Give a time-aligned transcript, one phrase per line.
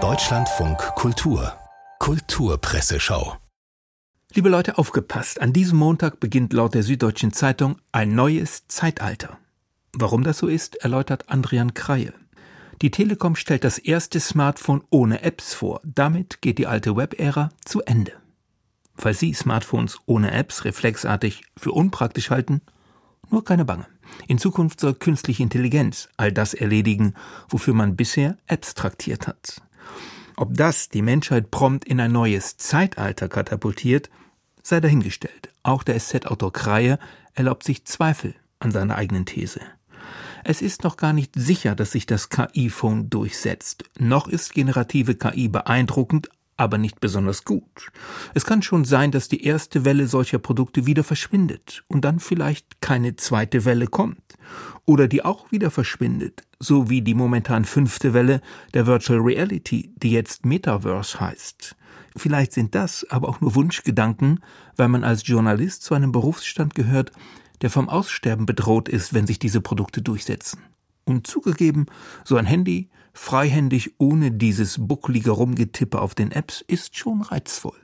[0.00, 1.58] Deutschlandfunk Kultur
[1.98, 3.38] Kulturpresseschau
[4.34, 5.40] Liebe Leute, aufgepasst.
[5.40, 9.38] An diesem Montag beginnt laut der Süddeutschen Zeitung ein neues Zeitalter.
[9.92, 12.12] Warum das so ist, erläutert Andrian Kreie.
[12.82, 15.80] Die Telekom stellt das erste Smartphone ohne Apps vor.
[15.82, 18.12] Damit geht die alte Web-Ära zu Ende.
[18.94, 22.62] Falls Sie Smartphones ohne Apps reflexartig für unpraktisch halten,
[23.30, 23.86] nur keine Bange.
[24.26, 27.14] In Zukunft soll künstliche Intelligenz all das erledigen,
[27.48, 29.62] wofür man bisher Apps traktiert hat.
[30.36, 34.10] Ob das die Menschheit prompt in ein neues Zeitalter katapultiert,
[34.62, 35.50] sei dahingestellt.
[35.62, 36.98] Auch der SZ-Autor Kreie
[37.34, 39.60] erlaubt sich Zweifel an seiner eigenen These.
[40.44, 43.84] Es ist noch gar nicht sicher, dass sich das KI-Phone durchsetzt.
[43.98, 47.90] Noch ist generative KI beeindruckend, aber nicht besonders gut.
[48.34, 52.82] Es kann schon sein, dass die erste Welle solcher Produkte wieder verschwindet und dann vielleicht
[52.82, 54.20] keine zweite Welle kommt.
[54.84, 58.40] Oder die auch wieder verschwindet, so wie die momentan fünfte Welle
[58.74, 61.76] der Virtual Reality, die jetzt Metaverse heißt.
[62.16, 64.40] Vielleicht sind das aber auch nur Wunschgedanken,
[64.76, 67.12] weil man als Journalist zu einem Berufsstand gehört,
[67.60, 70.62] der vom Aussterben bedroht ist, wenn sich diese Produkte durchsetzen.
[71.04, 71.86] Und zugegeben,
[72.24, 77.76] so ein Handy, freihändig ohne dieses bucklige Rumgetippe auf den Apps, ist schon reizvoll.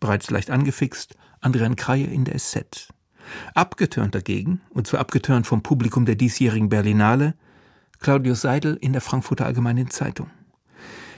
[0.00, 2.88] Bereits leicht angefixt, Adrian Kreie in der SZ.
[3.54, 7.34] Abgetörnt dagegen, und zwar abgetörnt vom Publikum der diesjährigen Berlinale,
[7.98, 10.30] Claudius Seidel in der Frankfurter Allgemeinen Zeitung.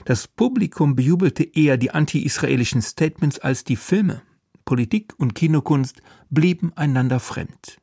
[0.03, 4.21] Das Publikum bejubelte eher die anti-israelischen Statements als die Filme.
[4.65, 7.77] Politik und Kinokunst blieben einander fremd.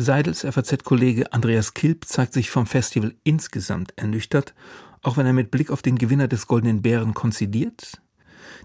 [0.00, 4.54] Seidels FAZ-Kollege Andreas Kilp zeigt sich vom Festival insgesamt ernüchtert,
[5.02, 8.00] auch wenn er mit Blick auf den Gewinner des Goldenen Bären konzidiert.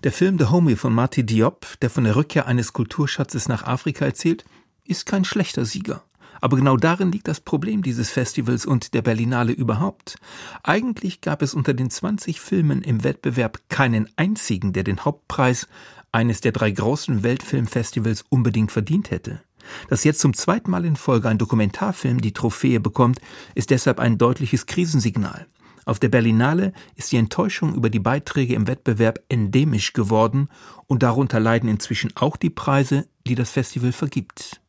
[0.03, 4.05] Der Film The Homie von Marty Diop, der von der Rückkehr eines Kulturschatzes nach Afrika
[4.05, 4.45] erzählt,
[4.85, 6.03] ist kein schlechter Sieger.
[6.39, 10.17] Aber genau darin liegt das Problem dieses Festivals und der Berlinale überhaupt.
[10.61, 15.67] Eigentlich gab es unter den 20 Filmen im Wettbewerb keinen einzigen, der den Hauptpreis
[16.11, 19.41] eines der drei großen Weltfilmfestivals unbedingt verdient hätte.
[19.89, 23.19] Dass jetzt zum zweiten Mal in Folge ein Dokumentarfilm die Trophäe bekommt,
[23.55, 25.47] ist deshalb ein deutliches Krisensignal.
[25.85, 30.49] Auf der Berlinale ist die Enttäuschung über die Beiträge im Wettbewerb endemisch geworden
[30.87, 34.61] und darunter leiden inzwischen auch die Preise, die das Festival vergibt.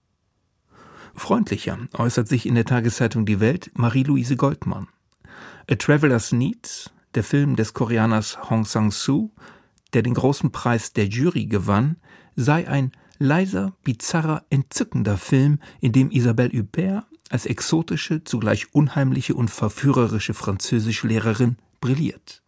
[1.15, 4.89] Freundlicher äußert sich in der Tageszeitung Die Welt Marie-Louise Goldmann.
[5.71, 9.31] A Traveler's Need, der Film des Koreaners Hong Sang-soo,
[9.93, 11.97] der den großen Preis der Jury gewann,
[12.35, 19.51] sei ein leiser, bizarrer, entzückender Film, in dem Isabelle Huppert als exotische, zugleich unheimliche und
[19.51, 22.43] verführerische Französischlehrerin brilliert.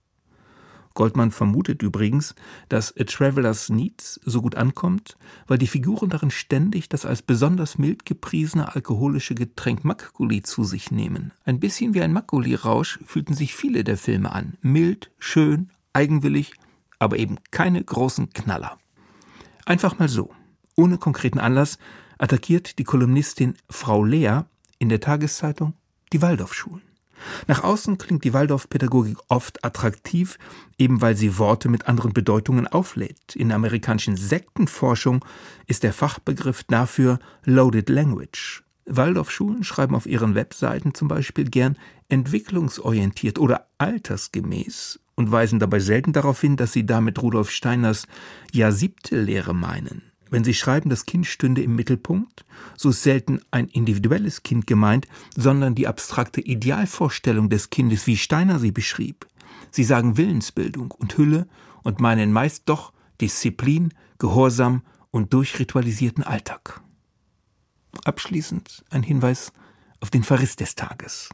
[0.95, 2.35] Goldmann vermutet übrigens,
[2.71, 7.77] dass A Traveler's Needs so gut ankommt, weil die Figuren darin ständig das als besonders
[7.77, 11.33] mild gepriesene alkoholische Getränk Makguli zu sich nehmen.
[11.45, 14.57] Ein bisschen wie ein Makguli-Rausch fühlten sich viele der Filme an.
[14.63, 16.55] Mild, schön, eigenwillig,
[16.99, 18.79] aber eben keine großen Knaller.
[19.67, 20.33] Einfach mal so
[20.77, 21.79] ohne konkreten Anlass
[22.19, 24.43] attackiert die Kolumnistin Frau Lea
[24.79, 25.75] in der Tageszeitung
[26.13, 26.83] die Waldorfschulen.
[27.47, 30.39] Nach außen klingt die Waldorfpädagogik oft attraktiv,
[30.79, 33.35] eben weil sie Worte mit anderen Bedeutungen auflädt.
[33.35, 35.25] In der amerikanischen Sektenforschung
[35.67, 38.63] ist der Fachbegriff dafür Loaded Language.
[38.85, 41.77] Waldorfschulen schreiben auf ihren Webseiten zum Beispiel gern
[42.09, 48.07] entwicklungsorientiert oder altersgemäß und weisen dabei selten darauf hin, dass sie damit Rudolf Steiners
[48.53, 50.03] Ja siebte Lehre meinen.
[50.29, 52.45] Wenn Sie schreiben, das Kind stünde im Mittelpunkt,
[52.77, 55.07] so ist selten ein individuelles Kind gemeint,
[55.37, 59.27] sondern die abstrakte Idealvorstellung des Kindes, wie Steiner sie beschrieb.
[59.71, 61.47] Sie sagen Willensbildung und Hülle
[61.85, 66.81] und meinen meist doch Disziplin, Gehorsam und durchritualisierten Alltag.
[68.05, 69.53] Abschließend ein Hinweis
[70.01, 71.29] auf den Verriss des Tages.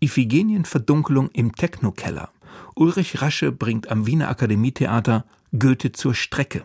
[0.00, 2.30] Iphigenienverdunkelung im Technokeller.
[2.74, 6.64] Ulrich Rasche bringt am Wiener Akademietheater Goethe zur Strecke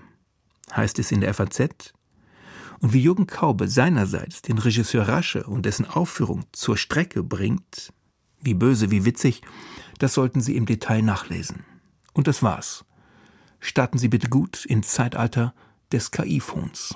[0.76, 1.94] heißt es in der FAZ.
[2.80, 7.94] Und wie Jürgen Kaube seinerseits den Regisseur Rasche und dessen Aufführung zur Strecke bringt,
[8.42, 9.42] wie böse, wie witzig,
[10.00, 11.64] das sollten Sie im Detail nachlesen.
[12.14, 12.84] Und das war's.
[13.60, 15.54] Starten Sie bitte gut ins Zeitalter
[15.92, 16.96] des KI-Phones.